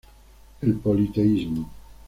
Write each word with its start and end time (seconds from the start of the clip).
El 0.61 0.79
politeísmo. 0.79 1.69